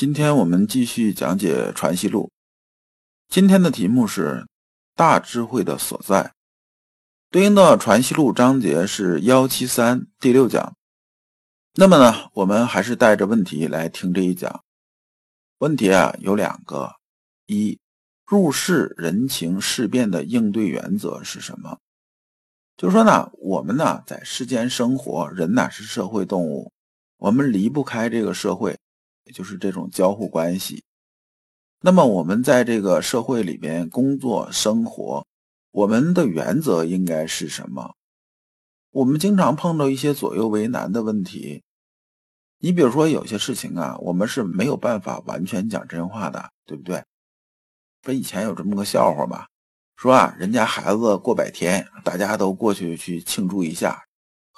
[0.00, 2.22] 今天我们继续讲解《传习录》，
[3.28, 4.46] 今天的题目是
[4.96, 6.32] “大智慧的所在”，
[7.30, 10.74] 对应的《传习录》章节是幺七三第六讲。
[11.74, 14.64] 那么呢，我们还是带着问题来听这一讲。
[15.58, 16.94] 问题啊有两个：
[17.44, 17.78] 一、
[18.24, 21.78] 入世人情事变的应对原则是什么？
[22.78, 26.72] 就是说呢，我们呢在世间生活，人呐是社会动物，
[27.18, 28.78] 我们离不开这个社会。
[29.30, 30.82] 就是这种交互关系。
[31.80, 35.26] 那么我们在这个社会里边工作生活，
[35.70, 37.94] 我们的原则应该是什么？
[38.90, 41.62] 我们经常碰到一些左右为难的问题。
[42.58, 47.02] 你比如说有些事情啊，我们是没有办法完全讲真话的，对不对？
[48.02, 49.46] 不以前有这么个笑话吗？
[49.96, 54.02] 说啊，人家孩子过百天，大家都过去去庆祝一下。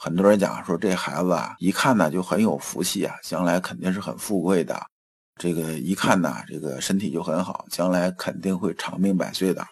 [0.02, 4.84] 很多人讲说这孩子啊，一看呢就很有福气啊，将来肯定是很富贵的。
[5.40, 9.64] 这个一看呢，这个身体就很好，将来肯定会长命百岁的。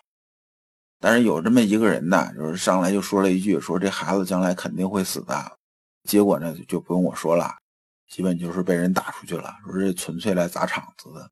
[1.00, 5.58] 但是有这么一个人呢，就是上来就说了一句，说这孩子将来肯定会死的。
[6.04, 7.52] 结果呢，就不用我说了，
[8.08, 11.28] 基本就是被人打出去了，说这纯粹来砸场子的。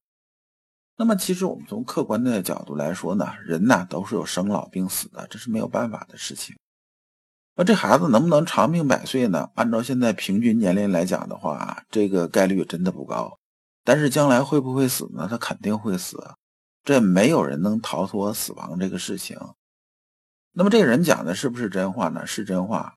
[0.97, 6.57] 那么其实我们从客观的角度来说呢，人呢都是有生老病死的，这是没有办法的事情。
[7.61, 9.51] 那这孩子能不能长命百岁呢？
[9.57, 13.37] 按照现在平均年龄来讲的话，这个概率真的不高。
[13.83, 15.27] 但是将来会不会死呢？
[15.29, 16.17] 他肯定会死，
[16.85, 19.37] 这没有人能逃脱死亡这个事情。
[20.53, 22.25] 那么这个人讲的是不是真话呢？
[22.25, 22.95] 是真话，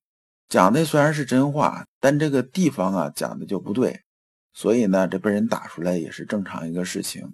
[0.48, 4.04] 讲的虽然是真话，但这个地方啊讲的就不对，
[4.54, 7.28] 所以呢，这被人打出来也是正常一个事情。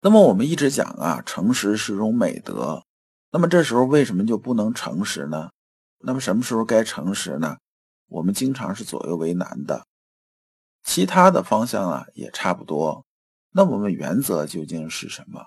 [0.00, 2.82] 那么我们一直讲啊，诚实是种美德。
[3.30, 5.50] 那么这时候为什么就不能诚实呢？
[5.98, 7.56] 那么什么时候该诚实呢？
[8.08, 9.86] 我们经常是左右为难的，
[10.84, 13.04] 其他的方向啊也差不多。
[13.52, 15.46] 那我们原则究竟是什么？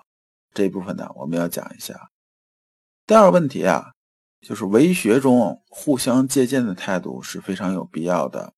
[0.52, 2.10] 这一部分呢，我们要讲一下。
[3.06, 3.92] 第二个问题啊，
[4.40, 8.52] 就是为学中互相借鉴的态度是非常有必要的。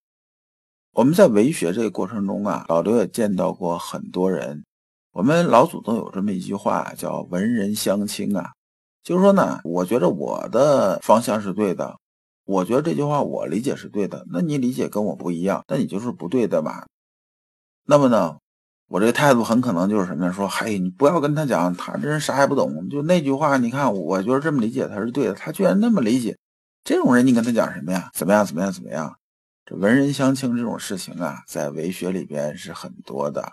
[0.92, 4.64] 我们在为学这个过程中啊，老刘也见到过很多人。
[5.12, 8.52] 我们老祖宗有这么一句话，叫“文人相轻”啊。
[9.02, 11.98] 就是说呢，我觉得我的方向是对的，
[12.44, 16.86] 我觉得这句话我理解是对的，那你理解跟我不一样，那你就是不对的吧？
[17.84, 18.36] 那么呢，
[18.88, 20.32] 我这个态度很可能就是什么呀？
[20.32, 22.88] 说，嗨，你不要跟他讲，他这人啥也不懂。
[22.88, 26.38] 就那句话，你看，我觉得这么理解他是对的，他居然那么理解，
[26.84, 28.10] 这种人你跟他讲什么呀？
[28.14, 28.46] 怎么样？
[28.46, 28.70] 怎么样？
[28.70, 29.16] 怎么样？
[29.64, 33.52] 这文人相轻这种事情啊，在文学里边是很多的。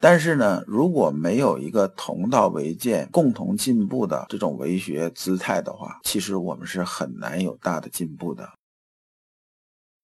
[0.00, 8.48] 但是呢，如果没有一个同道为鉴、共同进步的这种为学姿态的话，其实我们是很难有大的进步的。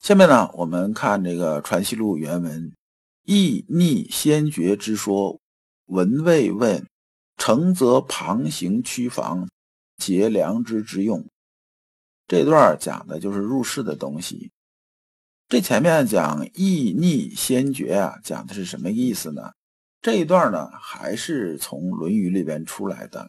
[0.00, 2.72] 下面呢，我们看这个《传习录》原文
[3.24, 5.38] ：“义逆先觉之说，
[5.86, 6.84] 闻未问，
[7.36, 9.48] 诚则旁行趋防，
[9.96, 11.24] 节良知之用。”
[12.26, 14.50] 这段讲的就是入世的东西。
[15.48, 19.52] 这前面讲义逆先觉啊，讲的是什么意思呢？
[20.04, 23.26] 这一段呢，还是从《论语》里边出来的。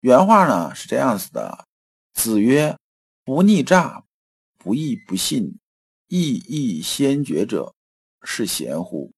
[0.00, 1.66] 原话呢是这样子的
[2.14, 2.74] ：“子曰，
[3.22, 4.02] 不逆诈，
[4.56, 5.58] 不义不信，
[6.06, 7.74] 义亦先觉者，
[8.22, 9.12] 是贤乎？”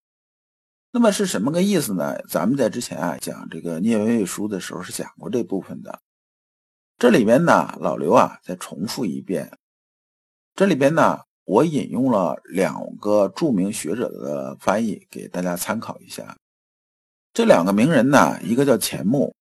[0.90, 2.20] 那么是什么个意思呢？
[2.28, 6.00] 咱们在之前啊讲这个《聂维书》的时候是讲过这部分的。
[6.98, 9.56] 这里边呢，老刘啊再重复一遍。
[10.56, 11.20] 这里边呢。
[11.46, 16.36] 我引用了两个著名学者的翻译，给大家参考一下。
[17.40, 19.34] 这两个名人呢，一个叫钱穆。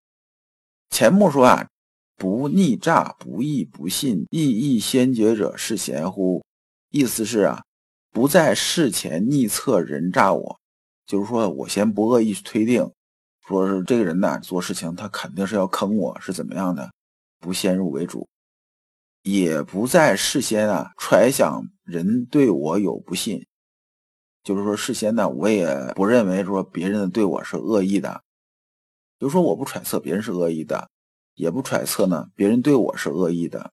[0.89, 1.69] 钱穆说啊
[2.17, 6.45] ：“不逆诈，不义不信，义先觉者是贤乎？”
[6.91, 7.65] 意思是啊，
[8.13, 10.61] 不在事前逆测人诈我，
[11.09, 12.89] 就是说我先不恶意推定，
[13.45, 16.89] 说是这个人呢做事情他肯定是要坑我，是怎么样的？
[17.41, 18.29] 不先入为主。
[19.25, 23.45] 也不在事先啊揣想人对我有不信，
[24.43, 28.23] 就是说事先呢，我也不认为说别人对我是恶意的，
[29.19, 30.91] 就是说我不揣测别人是恶意的，
[31.35, 33.73] 也不揣测呢别人对我是恶意的。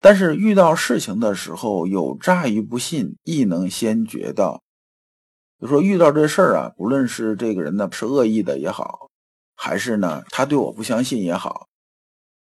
[0.00, 4.62] 但是遇到事情的时候，有诈于不信，亦能先觉到。
[5.60, 9.10] 就说遇到这事儿啊，不论是这个人呢是恶意的也好，
[9.56, 11.68] 还是呢他对我不相信也好，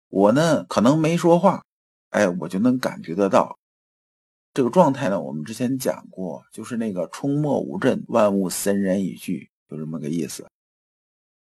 [0.09, 1.63] 我呢可能没说话，
[2.11, 3.59] 哎，我就能感觉得到
[4.55, 5.21] 这个状态呢。
[5.21, 10.49] 我们之前讲过，就是那个“冲墨无阵，万物森然以聚”，就这么个意思。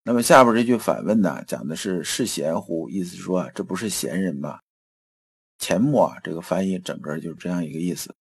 [0.02, 4.58] 那么下边这句反问呢，讲的是“是贤乎”，意思是说这不是贤人吗？
[5.58, 8.12] 钱穆啊，这个翻译整个就是这样一个意思。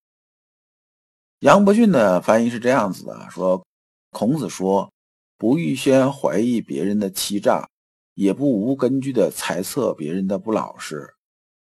[1.39, 3.65] 杨伯峻的翻译是这样子的：说
[4.11, 4.91] 孔子说，
[5.37, 7.67] 不预先怀疑别人的欺诈，
[8.13, 11.15] 也不无根据的猜测别人的不老实，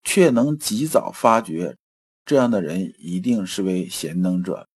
[0.03, 1.77] 却能及早发觉，
[2.27, 4.69] 这样的人一定是位贤能者。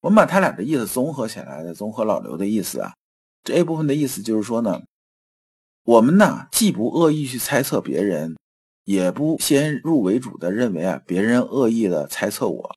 [0.00, 2.94] 我们把他俩的意思综合起来的，综合老刘的意思啊，
[3.42, 4.82] 这一部分的意思就是说呢，
[5.82, 8.36] 我们呢既不恶意去猜测别人，
[8.84, 12.76] 也不先入为主的认为啊别人恶意的猜测我。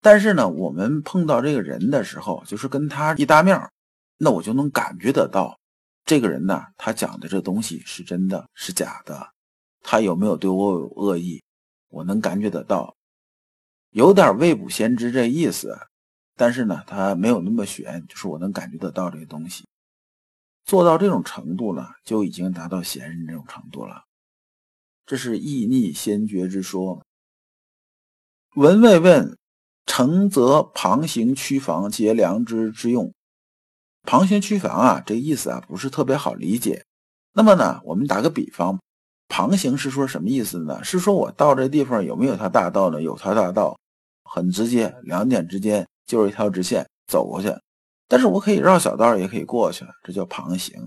[0.00, 3.60] 但是呢，我们碰到这个人的时候，就是跟他一搭面
[4.16, 5.58] 那我就能感觉得到，
[6.04, 9.32] 这个人呢，他讲的这东西是真的是假的，
[9.82, 11.42] 他有没有对我有恶意，
[11.92, 12.96] 我能感觉得到，
[13.90, 15.78] 有点未卜先知这意思，
[16.34, 19.64] 但是呢，他没有那么玄，就是我能感觉得到这个东西，
[20.64, 24.04] 做到这种程度了，就已经达到贤人这种程度了，
[25.06, 27.04] 这是意逆先觉之说。
[28.56, 29.38] 文卫问。
[29.84, 33.12] 诚则旁行趋防，皆良知之用。
[34.02, 36.86] 旁行趋防啊，这意思啊不是特别好理解。
[37.32, 38.80] 那么呢，我们打个比方，
[39.32, 40.84] 旁行是说什么意思呢？
[40.84, 43.00] 是说我到这地方有没有条大道呢？
[43.00, 43.74] 有条大道，
[44.24, 47.50] 很直接，两点之间就是一条直线走过去。
[48.06, 50.86] 但是我可以绕小道，也可以过去，这叫旁行。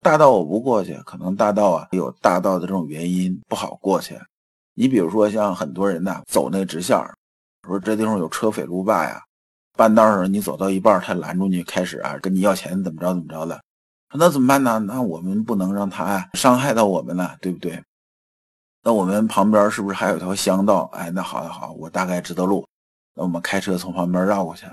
[0.00, 4.18] 大道我不过去，可能大道啊有大道的这种原因不好过去。
[4.74, 6.98] 你比如说像很多人呢走那直线。
[7.64, 9.22] 说这地方有车匪路霸呀，
[9.76, 13.60] 半道上你走到一半，他拦住你，开始啊跟你要钱，怎么着怎么着的，
[14.14, 14.78] 那怎么办呢？
[14.80, 17.84] 那我们不能让他伤害到我们了，对不对？
[18.82, 20.84] 那我们旁边是不是还有条乡道？
[20.94, 22.66] 哎，那好，好，我大概知道路，
[23.14, 24.66] 那我们开车从旁边绕过去，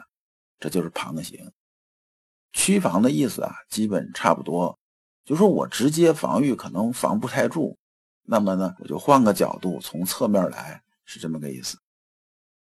[0.60, 1.52] 这就是旁行。
[2.54, 4.78] 区防的意思啊，基本差不多，
[5.26, 7.78] 就说我直接防御可能防不太住，
[8.24, 11.78] 那么呢，我就换个角度，从侧面来，是这么个意思。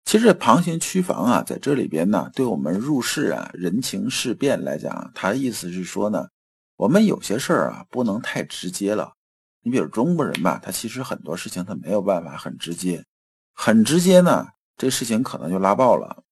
[0.05, 6.29] 其实旁行区防啊，在这里边呢，对我们入世啊、人情世变来讲，它的意思是说呢，
[6.83, 9.13] 我们有些事儿啊，不能太直接了。
[9.63, 13.05] 你比如中国人吧，他其实很多事情他没有办法很直接，
[13.55, 16.25] 很直接呢，这事情可能就拉爆了。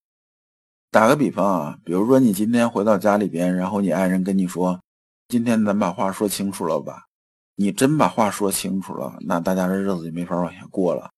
[0.91, 4.81] 打个比方啊，比如说你今天回到家里边，然后你爱人跟你说，
[5.29, 7.05] 今天咱把话说清楚了吧？
[7.55, 11.08] 你真把话说清楚了，那大家这日子就没法往下过了。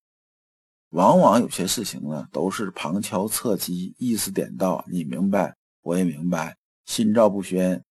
[0.91, 7.83] 往往有些事情呢，都是旁敲侧击，意思点到，你明白，我也明白，心照不宣，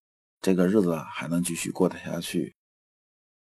[0.41, 2.55] 这个日子还能继续过得下去。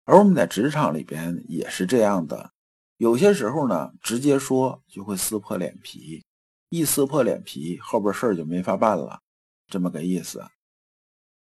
[0.04, 2.50] 而我们在职场里边也是这样的，
[2.96, 6.24] 有些时候呢，直接说就会撕破脸皮，
[6.70, 9.20] 一撕破脸皮，后边事儿就没法办了，
[9.68, 10.44] 这么个意思。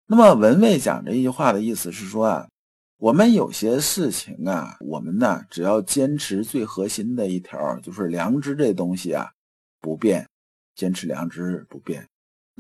[0.06, 2.48] 那么文卫讲这一句话的意思是说啊。
[3.02, 9.32] 我们有些事情啊，我们呢只要坚持最核心的一条，就是良知这东西啊
[9.80, 10.28] 不变，
[10.76, 12.09] 坚持良知不变。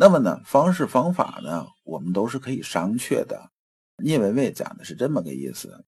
[0.01, 3.51] 那么呢，方式方法呢，我们都是可以商榷的。
[4.01, 5.83] 聂文蔚讲的是这么个意思。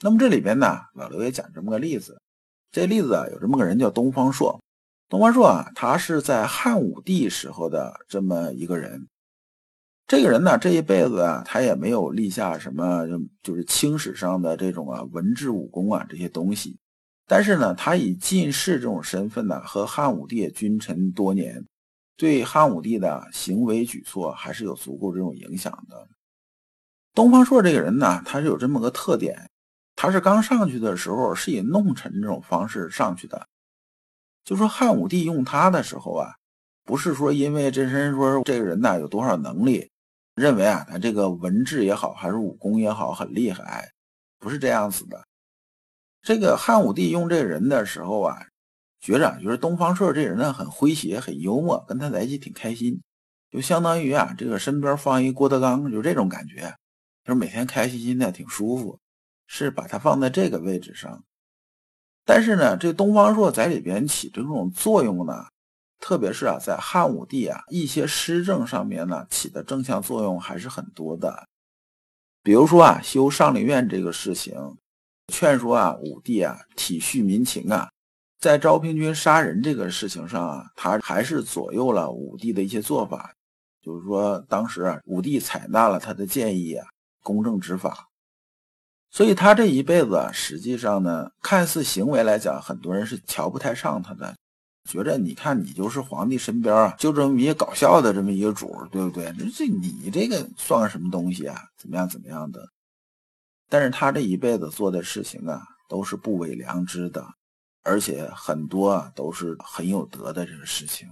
[0.00, 2.20] 那么这里边呢，老刘也讲这么个例子。
[2.72, 4.60] 这例子啊，有这么个人叫东方朔。
[5.08, 9.06] 东方朔啊，他是在汉武帝时候的这么一个人。
[10.08, 16.76] 这个人呢，这一辈子啊，他也没有立下什么，就就是青史上的这种啊文治武功啊这些东西。
[17.28, 21.64] 但是呢，他以进士这种身份呢，和汉武帝君臣多年，
[22.16, 26.08] 对汉武帝的行为举措还是有足够这种影响的。
[27.14, 29.50] 东方朔这个人呢，他是有这么个特点，
[29.96, 33.46] 他是刚上去的时候是以弄臣这种方式上去的，
[34.44, 36.34] 就说汉武帝用他的时候啊，
[36.84, 39.90] 不是说因为这身说这个人呢有多少能力。
[40.36, 43.88] 认为啊，他这个文治也好，还是武功也好，很厉害，
[44.40, 45.24] 不是这样子的。
[46.22, 48.44] 这个汉武帝用这个人的时候啊，
[49.04, 52.98] 觉着就是东方朔这人呢很诙谐，很幽默，跟他在一起挺开心，
[53.50, 56.74] 就相当于啊，这个身边放一郭德纲，就这种感觉，
[57.22, 58.98] 就是每天开开心心的，挺舒服，
[59.46, 61.22] 是把他放在这个位置上。
[62.24, 65.44] 但是呢，这东方朔在里边起这种作用呢。
[66.00, 71.46] 特别是啊，在汉武帝啊一些施政上面呢，起的正向作用还是很多的。
[72.42, 74.54] 比如说啊，修上林苑这个事情，
[75.32, 77.88] 劝说啊武帝啊体恤民情啊，
[78.44, 83.32] 在昭平君杀人这个事情上啊，他还是左右了武帝的一些做法。
[83.80, 86.86] 就是说，当时啊，武帝采纳了他的建议啊，
[87.22, 88.06] 公正执法。
[89.08, 94.36] 所以他这一辈子啊，实际上呢，看似行为来讲，很多人是瞧不太上他的，
[94.90, 99.32] 觉着你看你就是皇帝身边啊，就这么一个搞笑的这么一个主，对不对？
[99.38, 101.58] 这这你这个算个什么东西啊？
[101.78, 102.60] 怎么样怎么样的？
[103.70, 107.26] 但是他这一辈子做的事情啊，都是不违良知的，
[107.84, 111.08] 而且很多啊都是很有德的这个事情。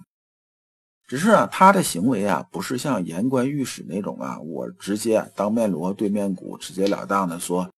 [1.06, 7.68] 只是啊，他的行为啊，不是像言官御史那种啊，我直接当面锣对面鼓，直截了当的说。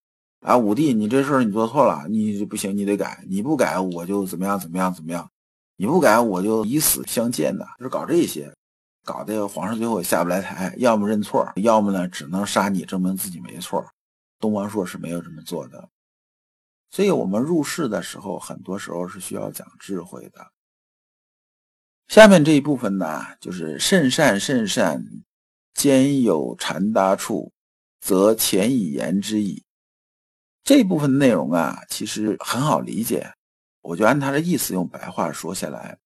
[0.40, 5.26] 啊，武帝，你这事儿你做错了，你不行，你得改，你不改我就怎么样怎么样怎么样，
[5.78, 8.52] 你不改我就以死相见的，就是搞这些，
[9.06, 13.82] 搞得皇上最后也下不来台，要么认错，要么呢只能杀你，证明自己没错。
[14.38, 15.88] 东王朔是没有这么做的，
[16.94, 20.46] 所以我们入世的时候，很多时候是需要讲智慧的。
[22.06, 25.04] 下面这一部分呢，就是甚善甚善，
[25.74, 27.52] 兼有禅达处，
[28.00, 29.64] 则前以言之矣。
[30.62, 33.28] 这部分内容啊，其实很好理解，
[33.80, 35.98] 我就按他的意思用白话说下来。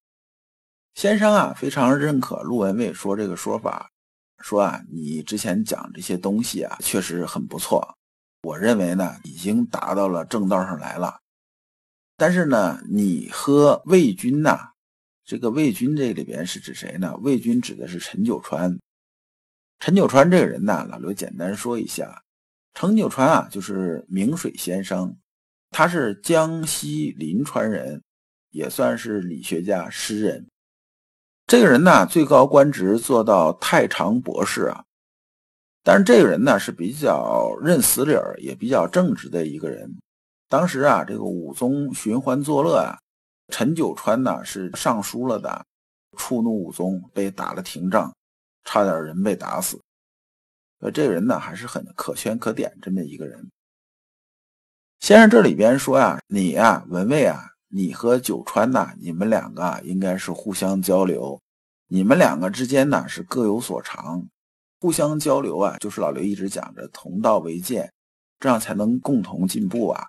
[0.95, 3.91] 先生啊，非常认可陆文蔚说这个说法，
[4.39, 7.98] 说啊，你之前讲这些东西啊，确实很不错。
[8.43, 11.19] 我认为呢，已经达到了正道上来了。
[12.17, 14.71] 但是呢，你和魏军呐，
[15.25, 17.17] 这个魏军这里边是指谁呢？
[17.19, 18.79] 魏军指的是陈九川。
[19.81, 22.23] 陈九川这个人呢，老刘简单说一下。
[22.75, 25.17] 陈九川啊，就是明水先生，
[25.71, 28.03] 他是江西临川人，
[28.51, 30.47] 也算是理学家、诗人。
[31.47, 34.85] 这个人呢，最高官职做到太常博士啊。
[35.89, 39.91] 但是这个人呢，是比较认死理儿，也比较正直的一个人。
[40.47, 42.99] 当时啊，这个武宗寻欢作乐啊，
[43.49, 45.65] 陈九川呢是上书了的，
[46.19, 48.15] 触怒武宗，被打了廷杖，
[48.65, 49.81] 差点人被打死。
[50.81, 53.51] 呃，这个人呢还是很可圈可点这么一个人。
[55.01, 61.41] 先生这里边说呀，你呀，文蔚啊，你和九川呐，你们两个应该是互相交流，
[61.87, 64.29] 你们两个之间呢是各有所长，
[64.81, 67.91] 互相交流啊，就是老刘一直讲的同道为鉴，
[68.41, 70.09] 这样才能共同进步啊。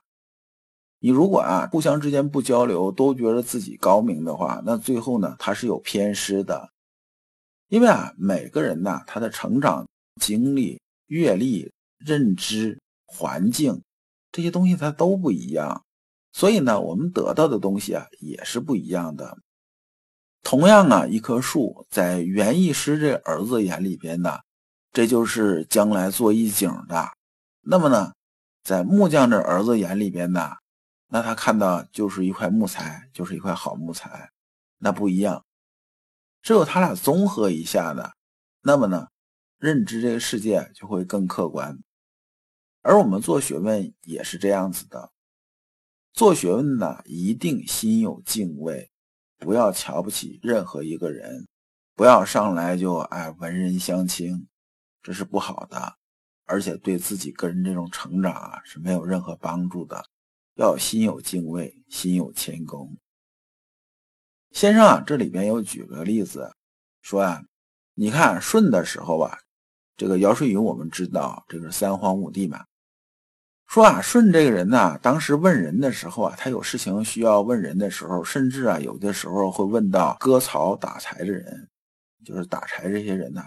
[1.00, 6.70] 你如果啊互相之间不交流，都觉得自己高明的话，那最后呢他是有偏失的，
[7.68, 9.86] 因为啊每个人呐他的成长。
[10.20, 13.82] 经历、阅历、认知、环境
[14.34, 15.86] 这些东西，它都不一样，
[16.34, 19.38] 所以呢，我们得到的东西啊也是不一样的。
[20.44, 24.40] 同样啊，一棵树在园艺师这儿子眼里边呢，
[24.92, 27.14] 这就是将来做一景的；
[27.62, 28.14] 那么呢，
[28.64, 30.58] 在木匠这儿子眼里边呢，
[31.08, 34.32] 那他看到就是一块木材，就是一块好木材，
[34.78, 35.46] 那不一样。
[36.42, 38.14] 只有他俩综合一下的，
[38.62, 39.08] 那么呢？
[39.58, 41.78] 认知这个世界就会更客观，
[42.82, 45.12] 而我们做学问也是这样子的。
[46.14, 48.90] 做学问呢，一定心有敬畏，
[49.38, 51.46] 不要瞧不起任何一个人，
[51.94, 54.48] 不要上来就哎文人相轻，
[55.02, 55.96] 这是不好的，
[56.46, 60.04] 而且对自己个人这种成长啊是没有任何帮助的。
[60.56, 62.98] 要心有敬畏，心有谦恭。
[64.52, 66.54] 先生啊，这里边有举个例子，
[67.02, 67.42] 说啊，
[67.94, 69.40] 你看舜的时候吧。
[69.96, 72.66] 这个尧舜禹，我们知道这个三皇五帝嘛。
[73.68, 81.70] 说啊，舜这个人呢，当时问人的时候啊，他有事情需要问人的时候，甚至啊，有的时候会问到割草打柴的人，
[82.26, 83.46] 就是打柴这些人呢。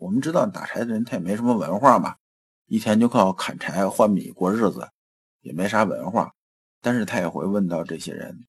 [0.00, 2.16] 我们知道打柴的人他也没什么文化嘛，
[2.66, 4.88] 一天就靠砍柴换米过日子，
[5.42, 6.32] 也没啥文化，
[6.80, 8.46] 但是他也会问到这些人。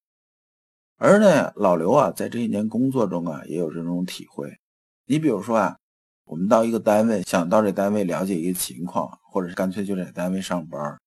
[0.98, 4.58] 而呢，老刘啊，在这一年工作中啊，也有这种体会。
[5.06, 5.78] 你比如说啊。
[6.26, 10.98] 我们到一个单位，想到这单位了解一个情况，或者是干脆就在单位上班，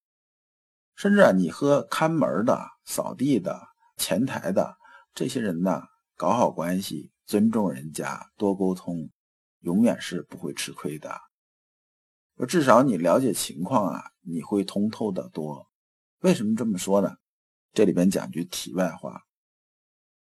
[0.97, 3.59] 甚至啊，你和看门的、扫地的、
[3.97, 4.77] 前台的
[5.15, 5.81] 这些人呢，
[6.15, 9.09] 搞好关系，尊重人家，多沟通，
[9.65, 11.21] 永远是不会吃亏的。
[12.47, 15.69] 至少你了解情况啊，你会通透的多。
[16.21, 17.17] 为什么这么说呢？
[17.73, 19.23] 这里边讲句题外话。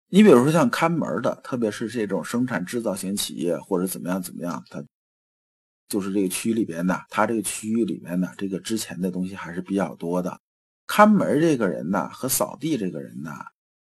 [0.07, 4.83] 你比如说像看门的，特别是这种生产制造型企业或者怎么样怎么样，它
[5.87, 10.39] 就是这个区域里边的，它这个区域里面呢，这个之前的东西还是比较多的。
[10.85, 13.31] 看门这个人呢，和扫地这个人呢，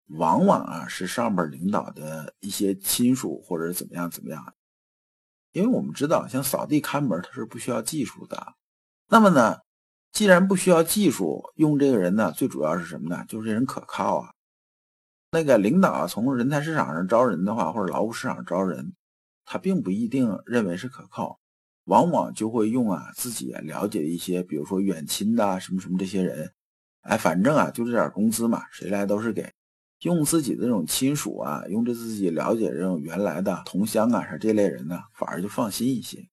[0.08, 4.55] 往往啊是上边领导的一些亲属或者怎么样怎么样。
[5.56, 8.54] 因为我们知道，像扫地看门，它是不需要技术的。
[9.08, 9.58] 那么呢，
[10.12, 13.24] 既然不需要技术，用这个人呢，最主要是什么呢？
[13.30, 14.34] 就是这人可靠啊。
[15.32, 18.94] 那个领导从人才市场上招人的话，或者劳务市场招人，
[19.46, 21.40] 他并不一定认为是可靠，
[21.86, 26.52] 往往就会用啊自己了解一些，比如说远亲的什么什么这些人，
[27.04, 29.50] 哎，反正啊就这点工资嘛，谁来都是给，
[30.06, 36.24] 用自己的这种亲属啊，用着自己了解这种原来的同乡啊，啥这类人呢，反而就放心一些。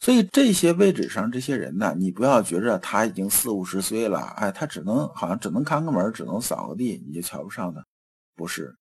[0.00, 7.86] 所以这些位置上这些人呢，你不要觉着他已经四五十岁了，哎，他只能好像只能看个门，只能扫个地，你就瞧不上他。
[8.34, 8.76] 不是，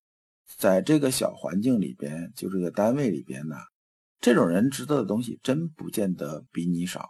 [0.57, 3.55] 在这个小环境里边，就这个单位里边呢，
[4.19, 7.07] 这种人知道的东西真不见得比你少，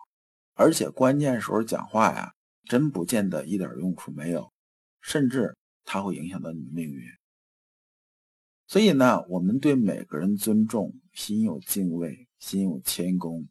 [0.53, 2.33] 而且关键时候讲话呀，
[2.65, 4.51] 真不见得一点用处没有，
[5.01, 7.03] 甚至它会影响到你的命运。
[8.67, 13.47] 所以呢，我们对每个人尊重，心有敬畏，心有谦恭。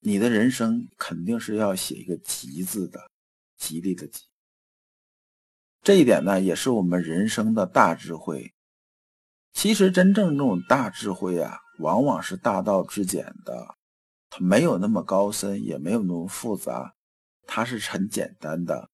[0.00, 3.10] 你的人生肯定是要写一个“吉”字的，
[3.56, 4.24] 吉利的“吉”。
[5.82, 8.52] 这一点呢，也是我们人生的大智慧。
[9.52, 13.76] 其实，真正这种大智慧啊，往往是大道至简的，
[14.28, 16.94] 它没有那么高深，也没有那么复杂，
[17.46, 18.90] 它是很简单的。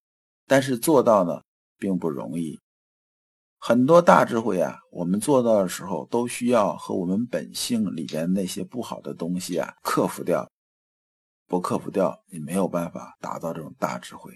[0.47, 1.43] 但是做到呢，
[1.79, 2.61] 并不容易。
[3.63, 10.51] 很多大智慧啊，我们做到的时候，都需要和我们本性里边那些不好的东西啊克服掉。
[11.47, 14.33] 不克服掉，你没有办法达到这种大智慧。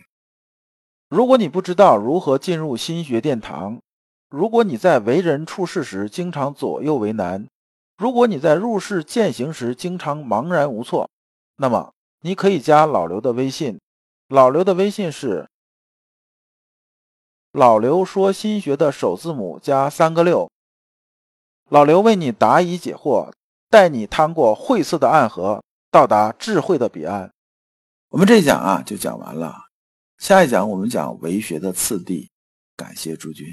[1.08, 3.80] 如果你不知道如何进入心学殿堂，
[4.28, 7.48] 如果你在为人处事时经常左右为难，
[7.96, 11.08] 如果你在入世践行时经常茫然无措，
[11.56, 13.80] 那么你可以加老刘的微信。
[14.28, 15.48] 老刘的微信是
[17.54, 20.50] 老刘说心学的首字母加三个六。
[21.68, 23.32] 老刘为你答疑解惑，
[23.70, 25.62] 带你趟过晦涩的暗河。
[25.88, 27.30] 到达智慧的彼岸。
[28.08, 29.54] 我们这一讲啊就讲完了，
[30.18, 32.28] 下一讲我们讲为学的次第。
[32.76, 33.46] 感谢诸君。